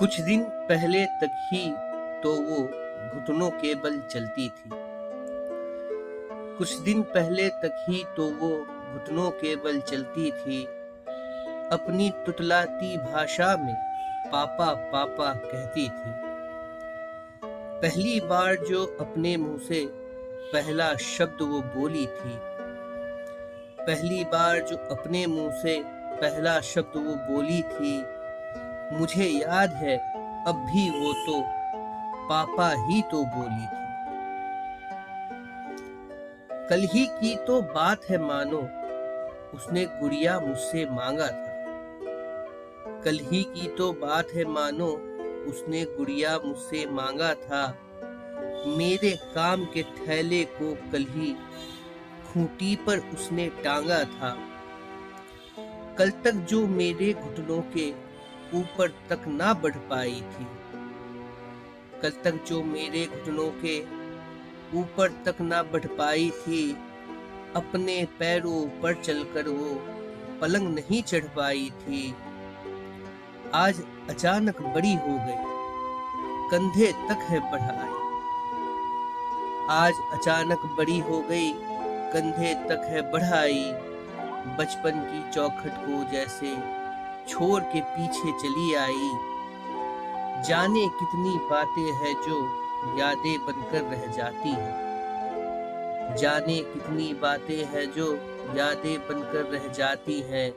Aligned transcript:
कुछ 0.00 0.20
दिन 0.20 0.42
पहले 0.68 1.04
तक 1.04 1.30
ही 1.52 1.72
तो 2.22 2.30
वो 2.34 2.58
घुटनों 3.14 3.50
के 3.50 3.74
बल 3.74 3.98
चलती 4.10 4.48
थी। 4.48 4.70
कुछ 6.58 6.72
दिन 6.76 7.02
पहले 7.02 7.48
तक 7.48 7.84
ही 7.88 8.04
तो 8.16 8.30
वो 8.30 8.48
घुटनों 8.92 9.30
के 9.30 9.56
बल 9.56 9.80
चलती 9.80 10.30
थी। 10.30 10.62
अपनी 11.72 12.10
तुतलाती 12.26 12.96
भाषा 12.96 13.56
में 13.56 13.74
पापा 14.32 14.72
पापा 14.92 15.32
कहती 15.34 15.88
थी। 15.88 16.12
पहली 17.82 18.20
बार 18.20 18.54
जो 18.54 18.84
अपने 19.00 19.36
मुँह 19.36 19.58
से 19.58 19.84
पहला 20.52 20.94
शब्द 20.94 21.42
वो 21.42 21.60
बोली 21.74 22.06
थी। 22.06 22.38
पहली 23.80 24.24
बार 24.24 24.60
जो 24.60 24.76
अपने 24.76 25.26
मुँह 25.26 25.52
से 25.52 25.82
पहला 26.16 26.60
शब्द 26.60 26.96
वो 26.96 27.14
बोली 27.32 27.62
थी 27.62 28.19
मुझे 28.92 29.24
याद 29.24 29.74
है, 29.74 29.96
अब 30.46 30.54
भी 30.56 30.90
वो 30.90 31.12
तो 31.12 31.40
पापा 32.28 32.70
ही 32.70 33.02
तो 33.02 33.24
बोली 33.24 33.66
थी। 33.66 33.80
कल 36.68 36.86
ही 36.92 37.06
की 37.06 37.36
तो 37.36 37.62
बात 37.62 38.04
है 38.10 38.18
मानो, 38.18 38.58
उसने 39.56 39.84
गुड़िया 39.84 40.40
मुझसे 40.40 40.84
मांगा 40.90 41.26
था। 41.26 41.50
कल 43.04 43.18
ही 43.22 43.42
की 43.42 43.68
तो 43.68 43.92
बात 43.92 44.26
है 44.34 44.44
मानो, 44.44 44.86
उसने 45.50 45.84
गुड़िया 45.84 46.38
मुझसे 46.44 46.86
मांगा 46.86 47.34
था। 47.34 47.78
मेरे 48.66 49.10
काम 49.34 49.64
के 49.64 49.82
थैले 49.82 50.44
को 50.44 50.74
कल 50.92 51.06
ही 51.08 51.36
खूंटी 52.28 52.76
पर 52.76 52.98
उसने 52.98 53.48
टांगा 53.48 54.04
था। 54.04 54.36
कल 55.98 56.10
तक 56.10 56.30
जो 56.30 56.66
मेरे 56.66 57.12
घुटनों 57.12 57.60
के 57.60 58.09
ऊपर 58.54 58.92
तक 59.10 59.26
ना 59.28 59.52
बढ़ 59.54 59.76
पाई 59.90 60.22
थी। 60.32 60.46
कल 62.02 62.10
तक 62.24 62.44
जो 62.48 62.62
मेरे 62.64 63.04
घुटनों 63.06 63.50
के 63.64 63.80
ऊपर 64.78 65.08
तक 65.24 65.40
ना 65.40 65.62
बढ़ 65.62 65.86
पाई 65.98 66.30
थी, 66.30 66.62
अपने 67.56 68.04
पैरों 68.18 68.60
पर 68.82 68.94
चलकर 68.94 69.48
वो 69.48 69.74
पलंग 70.40 70.74
नहीं 70.74 71.02
चढ़ 71.02 71.24
पाई 71.36 71.70
थी। 71.78 72.02
आज 73.54 73.82
अचानक 74.10 74.60
बड़ी 74.74 74.94
हो 74.96 75.14
गई, 75.18 75.38
कंधे 76.50 76.92
तक 77.08 77.26
है 77.28 77.40
बढ़ाई। 77.52 77.98
आज 79.70 79.94
अचानक 80.12 80.66
बड़ी 80.78 80.98
हो 81.00 81.20
गई, 81.20 81.52
कंधे 82.12 82.54
तक 82.68 82.84
है 82.84 83.10
बढ़ाई, 83.12 83.64
बचपन 84.58 85.00
की 85.02 85.30
चौखट 85.32 85.76
को 85.78 86.04
जैसे 86.12 86.54
छोड़ 87.30 87.62
के 87.62 87.80
पीछे 87.80 88.32
चली 88.40 88.74
आई। 88.74 89.10
जाने 90.48 90.88
कितनी 90.88 91.38
बातें 91.50 91.92
हैं 91.92 92.14
जो 92.14 92.36
यादें 92.98 93.46
बनकर 93.46 93.82
रह 93.82 94.06
जाती 94.06 94.48
हैं। 94.48 94.90
जाने 96.16 96.58
कितनी 96.58 97.14
बातें 97.14 97.64
हैं 97.64 97.92
जो 97.92 98.14
यादें 98.58 99.08
बनकर 99.08 99.44
रह 99.44 99.68
जाती 99.68 100.20
हैं। 100.20 100.54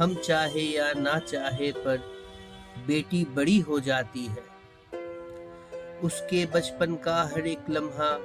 हम 0.00 0.14
चाहे 0.14 0.60
या 0.60 0.92
ना 0.92 1.18
चाहे, 1.18 1.72
पर 1.72 1.98
बेटी 2.86 3.24
बड़ी 3.24 3.58
हो 3.58 3.80
जाती 3.80 4.26
है। 4.26 4.50
उसके 5.98 6.46
बचपन 6.46 6.94
का 6.94 7.30
हर 7.34 7.46
एक 7.46 7.70
लम्हा 7.70 8.20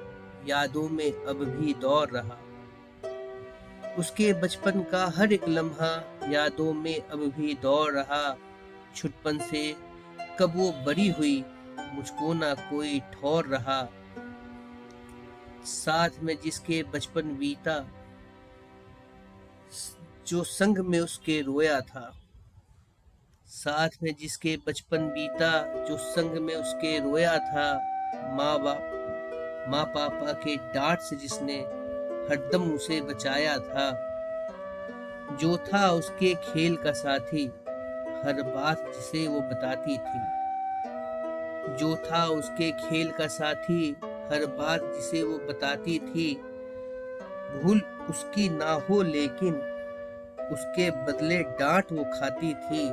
यादों 0.47 0.89
में 0.89 1.11
अब 1.11 1.43
भी 1.43 1.73
दौड़ 1.73 2.09
रहा। 2.09 2.37
उसके 3.99 4.33
बचपन 4.33 4.83
का 4.83 5.13
हर 5.15 5.33
एक 5.33 5.47
लम्हा 5.47 6.19
यादों 6.29 6.73
में 6.73 7.07
अब 7.07 7.19
भी 7.19 7.53
दौड़ 7.53 7.91
रहा। 7.93 8.37
छुटपन 8.95 9.37
से 9.37 9.75
कब 10.39 10.53
वो 10.55 10.71
बड़ी 10.71 11.09
हुई, 11.09 11.45
मुझको 11.93 12.33
ना 12.33 12.53
कोई 12.53 12.99
ठौर 12.99 13.45
रहा। 13.45 13.89
साथ 15.63 16.09
में 16.23 16.37
जिसके 16.43 16.83
बचपन 16.83 17.21
बीता, 17.21 17.91
जो 20.27 20.43
संग 20.43 20.77
में 20.77 20.99
उसके 20.99 21.41
रोया 21.41 21.81
था। 21.81 22.21
साथ 23.47 23.89
में 24.03 24.15
जिसके 24.15 24.57
बचपन 24.67 24.97
बीता, 24.97 25.83
जो 25.83 25.97
संग 25.97 26.31
में 26.31 26.55
उसके 26.55 26.99
रोया 26.99 27.37
था। 27.37 27.73
माँ 28.35 28.59
बाप, 28.59 28.91
माँ 29.69 29.85
पापा 29.85 30.33
के 30.33 30.55
डांट 30.55 30.99
से 30.99 31.15
जिसने 31.15 31.74
हरदम 32.29 32.71
उसे 32.71 33.01
बचाया 33.01 33.57
था। 33.57 34.11
जो 35.31 35.57
था 35.57 35.89
उसके 35.89 36.33
खेल 36.33 36.75
का 36.75 36.91
साथी, 36.91 37.45
हर 38.25 38.43
बात 38.43 38.79
जिसे 38.79 39.27
वो 39.27 39.39
बताती 39.39 39.97
थी। 39.97 40.35
जो 41.75 41.95
था 41.95 42.25
उसके 42.25 42.71
खेल 42.71 43.11
का 43.11 43.27
साथी, 43.27 43.95
हर 44.03 44.45
बात 44.45 44.81
जिसे 44.83 45.23
वो 45.23 45.37
बताती 45.37 45.99
थी। 45.99 46.35
भूल 47.63 47.81
उसकी 48.09 48.49
ना 48.49 48.71
हो, 48.71 49.01
लेकिन 49.01 49.53
उसके 50.51 50.91
बदले 50.91 51.43
डांट 51.43 51.85
वो 51.91 52.03
खाती 52.03 52.53
थी। 52.53 52.89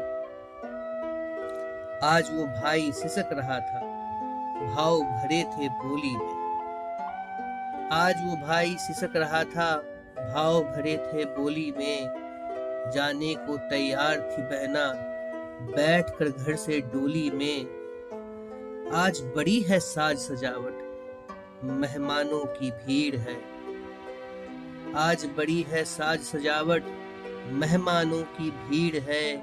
आज 2.04 2.25
वो 2.32 2.62
भाई 2.62 2.92
सिसक 2.92 3.28
रहा 3.32 3.60
था। 3.60 3.92
भाव 4.66 5.00
भरे 5.00 5.42
थे 5.42 5.69
बोली 5.69 6.16
में। 6.16 6.41
आज 7.92 8.14
वो 8.25 8.36
भाई 8.36 8.76
सिसक 8.78 9.16
रहा 9.16 9.44
था, 9.44 9.76
भाव 10.19 10.60
भरे 10.62 10.97
थे 10.97 11.25
बोली 11.25 11.75
में। 11.78 12.04
जाने 12.94 13.34
को 13.34 13.56
तैयार 13.56 14.20
थी 14.20 14.42
बहना 14.42 14.84
बैठ 15.76 16.10
कर 16.10 16.28
घर 16.28 16.56
से 16.56 16.80
डोली 16.80 17.30
में। 17.30 18.91
आज 18.92 19.20
बड़ी 19.36 19.60
है 19.60 19.80
साज 19.80 20.19
सजावट, 20.19 20.78
मेहमानों 21.64 22.44
की 22.44 22.70
भीड़ 22.70 23.16
है। 23.16 23.36
आज 24.97 25.26
बड़ी 25.36 25.62
है 25.62 25.84
साज 25.84 26.20
सजावट, 26.20 26.82
मेहमानों 27.48 28.22
की 28.22 28.50
भीड़ 28.50 29.03
है। 29.03 29.36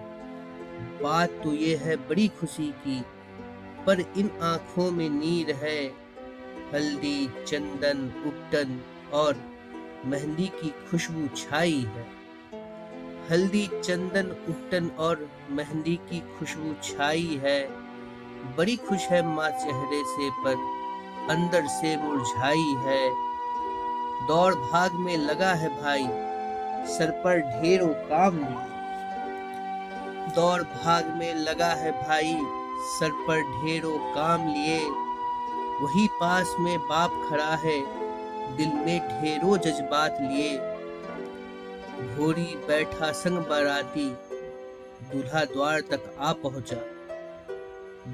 बात 1.03 1.29
तो 1.43 1.53
ये 1.53 1.75
है 1.75 1.95
बड़ी 1.95 2.27
खुशी 2.27 2.71
की, 2.71 3.01
पर 3.85 3.99
इन 4.17 4.31
आँखों 4.41 4.91
में 4.91 5.09
नीर 5.09 5.51
है। 5.55 6.08
हल्दी, 6.73 7.29
चंदन, 7.47 8.23
उपटन 8.25 8.81
और 9.13 9.37
मेहंदी 10.05 10.47
की 10.47 10.69
खुशबू 10.69 11.27
छाई 11.35 11.87
है। 11.95 12.07
हल्दी, 13.31 13.69
चंदन, 13.83 14.25
उपटन 14.49 14.91
और 14.99 15.29
मेहंदी 15.49 15.95
की 15.95 16.19
खुशबू 16.19 16.73
छाई 16.83 17.39
है। 17.43 17.69
बड़ी 18.57 18.75
खुश 18.75 18.99
है 18.99 19.35
माँ 19.35 19.49
चेहरे 19.49 20.03
से, 20.05 20.29
पर 20.29 20.55
अंदर 21.29 21.67
से 21.67 21.97
मुरझाई 21.97 22.75
है। 22.79 23.09
दौड़ 24.27 24.55
भाग 24.55 24.93
में 24.93 25.17
लगा 25.17 25.53
है 25.53 25.81
भाई, 25.81 26.03
सर 26.87 27.11
पर 27.11 27.39
ढेरों 27.39 27.93
काम 27.93 28.37
लिए। 28.37 28.69
दौड़ 30.35 30.61
भाग 30.61 31.07
में 31.09 31.35
लगा 31.35 31.71
है 31.73 31.91
भाई, 32.07 32.33
सर 32.79 33.11
पर 33.11 33.41
ढेरों 33.41 33.97
काम 33.97 34.47
लिए। 34.47 35.08
वही 35.81 36.07
पास 36.07 36.55
में 36.59 36.79
बाप 36.79 37.11
खड़ा 37.29 37.55
है, 37.55 37.79
दिल 38.57 38.67
में 38.67 38.99
ढेरों 39.09 39.57
जज्बात 39.57 40.17
लिए। 40.21 40.57
घोड़ी 42.15 42.55
बैठा 42.67 43.11
संग 43.11 43.37
बाराती, 43.37 44.09
दूल्हा 45.11 45.43
द्वार 45.45 45.81
तक 45.81 46.15
आ 46.19 46.33
पहुँचा। 46.33 46.81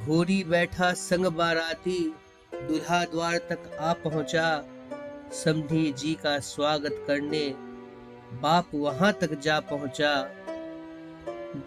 घोड़ी 0.06 0.44
बैठा 0.44 0.94
संग 0.94 1.26
बाराती, 1.26 2.00
दूल्हा 2.56 3.04
द्वार 3.04 3.38
तक 3.38 3.78
आ 3.80 3.94
पहुँचा। 3.94 4.64
समधी 5.34 5.92
जी 5.94 6.14
का 6.14 6.40
स्वागत 6.40 7.04
करने, 7.08 7.48
बाप 8.42 8.70
वहाँ 8.74 9.14
तक 9.14 9.40
जा 9.40 9.60
पहुँचा। 9.60 10.14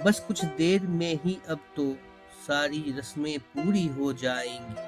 बस 0.04 0.20
कुछ 0.20 0.44
देर 0.44 0.82
में 0.82 1.19
ही 1.25 1.38
अब 1.48 1.59
तो 1.76 1.92
सारी 2.47 2.95
रस्में 2.98 3.39
पूरी 3.39 3.86
हो 3.86 4.12
जाएँगी। 4.12 4.87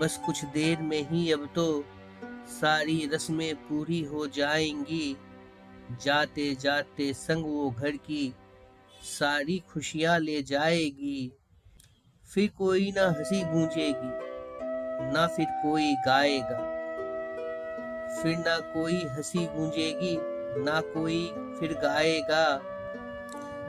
बस 0.00 0.20
कुछ 0.26 0.44
देर 0.44 0.78
में 0.78 1.08
ही 1.10 1.30
अब 1.32 1.48
तो 1.54 1.84
सारी 2.50 3.10
रस्में 3.14 3.54
पूरी 3.56 4.02
हो 4.04 4.26
जाएँगी। 4.26 5.16
जाते 6.04 6.54
जाते 6.54 7.12
संग 7.12 7.44
वो 7.44 7.70
घर 7.70 7.90
की 7.90 8.34
सारी 9.02 9.58
खुशियाँ 9.72 10.18
ले 10.18 10.42
जाएगी। 10.42 11.32
फिर 12.30 12.50
कोई 12.58 12.92
ना 12.96 13.08
हँसी 13.08 13.42
गूंजेगी, 13.42 14.10
ना 15.12 15.26
फिर 15.26 15.46
कोई 15.46 15.94
गाएगा। 16.06 16.58
फिर 18.22 18.36
ना 18.38 18.58
कोई 18.58 18.96
हँसी 19.06 19.46
गूंजेगी, 19.46 20.16
ना 20.64 20.80
कोई 20.80 21.24
फिर 21.60 21.72
गाएगा। 21.72 22.46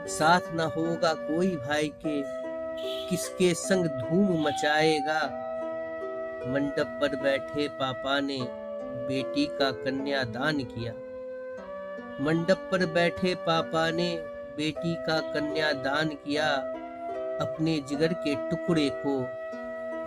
साथ 0.08 0.54
ना 0.54 0.64
होगा 0.64 1.12
कोई 1.14 1.56
भाई 1.56 1.88
के, 2.06 2.22
किसके 3.10 3.54
संग 3.54 3.86
धूम 3.86 4.42
मचाएगा। 4.42 5.47
मंडप 6.46 6.98
पर 7.00 7.16
बैठे 7.16 7.68
पापा 7.68 8.20
ने 8.20 8.38
बेटी 9.08 9.46
का 9.46 9.70
कन्यादान 9.70 10.58
किया। 10.58 10.92
मंडप 12.20 12.68
पर 12.72 12.86
बैठे 12.86 13.34
पापा 13.34 13.90
ने 13.90 14.16
बेटी 14.56 14.94
का 14.94 15.20
कन्यादान 15.20 16.08
किया 16.08 16.46
अपने 17.40 17.78
जिगर 17.80 18.12
के 18.12 18.34
टुकड़े 18.50 18.90
को, 18.94 19.18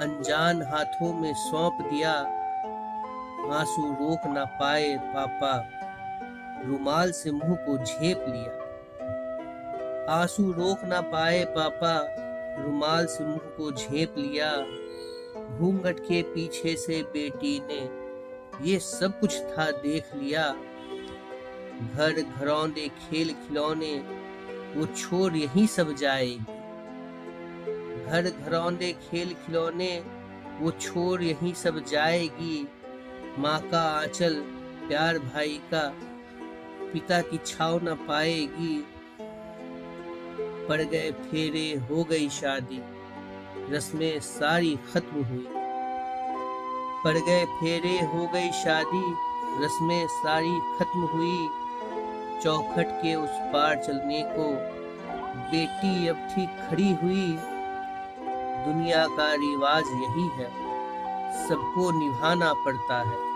अनजान 0.06 0.62
हाथों 0.62 1.14
में 1.14 1.34
सौंप 1.34 1.78
दिया। 1.82 2.12
आँसू 3.60 3.92
रोक 3.94 4.26
ना 4.26 4.46
पाए 4.46 4.98
पापा, 4.98 5.54
रुमाल 6.66 7.12
से 7.12 7.32
मुँह 7.32 7.56
को 7.56 7.78
झेप 7.78 8.26
लिया। 8.28 8.58
आँसू 10.14 10.52
रोक 10.52 10.84
ना 10.84 11.02
पाए 11.02 11.46
पापा, 11.46 11.96
रुमाल 12.64 13.06
से 13.06 13.24
मुँह 13.24 13.52
को 13.58 13.72
झेप 13.72 14.16
लिया। 14.18 14.52
घूंघट 15.58 16.00
के 16.00 16.22
पीछे 16.22 16.76
से 16.76 17.02
बेटी 17.04 17.62
ने 17.64 18.02
ये 18.70 18.80
सब 18.80 19.20
कुछ 19.20 19.36
था 19.36 19.72
देख 19.72 20.16
लिया। 20.16 20.56
घर 21.94 22.22
घरौंदे, 22.22 22.88
खेल 22.88 23.34
खिलौने, 23.34 23.94
वो 24.76 24.86
छोड़ 24.86 25.34
यही 25.34 25.68
सब 25.68 25.96
जाएगी। 25.96 26.60
घर 28.06 28.30
घरौंदे, 28.46 28.94
खेल 28.94 29.34
खिलौने, 29.34 30.04
वो 30.60 30.72
छोड़ 30.72 31.22
यही 31.22 31.54
सब 31.54 31.86
जाएगी। 31.86 32.68
माँ 33.40 33.60
का 33.70 33.82
आंचल 33.82 34.34
प्यार 34.88 35.20
भाई 35.20 35.60
का, 35.74 35.88
पिता 36.94 37.22
की 37.22 37.40
छाव 37.46 37.80
न 37.84 37.96
पाएगी। 38.08 38.86
पड़ 40.68 40.82
गए 40.82 41.12
फेरे, 41.12 41.76
हो 41.90 42.04
गई 42.04 42.30
शादी। 42.30 42.82
रस्में 43.72 44.20
सारी 44.20 44.76
खत्म 44.94 45.24
हुई। 45.24 45.48
पड़ 47.04 47.18
गए 47.18 47.46
फेरे, 47.46 47.98
हो 48.06 48.28
गई 48.28 48.52
शादी, 48.52 49.04
रस्में 49.66 50.08
सारी 50.08 50.60
खत्म 50.80 51.02
हुई। 51.14 51.50
चौखट 52.44 52.92
के 53.02 53.16
उस 53.16 53.30
पार 53.54 53.76
चलने 53.78 54.22
को 54.28 54.48
बेटी 55.52 56.08
अब 56.08 56.28
थी 56.30 56.46
खड़ी 56.46 56.92
हुई। 56.94 57.28
दुनिया 58.66 59.06
का 59.08 59.34
रिवाज 59.34 59.84
यही 59.94 60.28
है, 60.38 60.50
सबको 61.48 61.92
निभाना 61.92 62.54
पड़ता 62.66 63.02
है। 63.02 63.30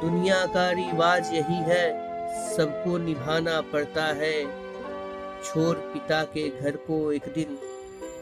दुनिया 0.00 0.44
का 0.46 0.70
रिवाज 0.70 1.32
यही 1.34 1.62
है, 1.62 1.84
सबको 2.56 2.98
निभाना 2.98 3.60
पड़ता 3.72 4.04
है। 4.14 4.34
छोर 5.44 5.74
पिता 5.94 6.22
के 6.24 6.48
घर 6.60 6.76
को 6.76 7.12
एक 7.12 7.32
दिन 7.34 7.58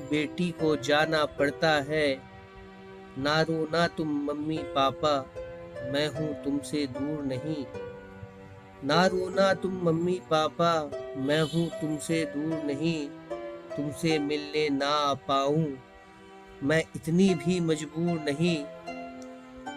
बेटी 0.00 0.50
को 0.50 0.76
जाना 0.76 1.24
पड़ता 1.24 1.70
है। 1.70 2.22
ना 3.18 3.40
रोना 3.42 3.86
तुम 3.86 4.08
मम्मी 4.08 4.58
पापा, 4.58 5.26
मैं 5.92 6.08
हूँ 6.08 6.44
तुमसे 6.44 6.86
दूर 6.86 7.24
नहीं। 7.24 7.64
ना 8.84 9.06
रोना 9.06 9.54
तुम 9.54 9.74
मम्मी 9.82 10.20
पापा, 10.30 10.90
मैं 11.16 11.42
हूँ 11.42 11.68
तुमसे 11.68 12.24
दूर 12.24 12.62
नहीं। 12.62 13.08
तुमसे 13.76 14.18
मिलने 14.18 14.68
ना 14.68 14.88
आ 14.88 15.14
पाऊँ, 15.14 15.78
मैं 16.62 16.82
इतनी 16.96 17.34
भी 17.34 17.60
मजबूर 17.60 18.20
नहीं। 18.20 18.64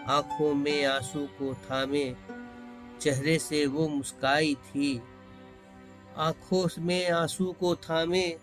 आँखों 0.08 0.54
में 0.54 0.84
आँसू 0.84 1.26
को 1.26 1.54
थामे, 1.54 2.16
चेहरे 3.00 3.38
से 3.38 3.66
वो 3.66 3.88
मुस्काई 3.88 4.54
थी। 4.54 5.02
आँखों 6.16 6.68
में 6.78 7.10
आँसू 7.10 7.52
को 7.60 7.74
थामे 7.74 8.36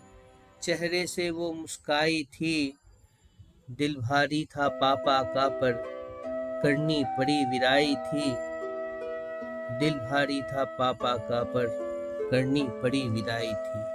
चेहरे 0.62 1.08
से 1.08 1.30
वो 1.30 1.54
मुस्काई 1.54 2.24
थी। 2.24 2.78
दिल 3.72 3.96
भारी 3.96 4.46
था, 4.46 4.68
पापा 4.68 5.24
का, 5.24 5.50
पर 5.50 5.72
करनी 6.64 7.04
पड़ी 7.08 7.46
विराई 7.46 7.96
थी। 7.96 8.36
दिल 9.80 9.94
भारी 9.94 10.42
था, 10.42 10.64
पापा 10.64 11.18
का, 11.18 11.44
पर 11.44 11.66
करनी 12.32 12.68
पड़ी 12.70 13.10
विदाई 13.10 13.54
थी। 13.54 13.95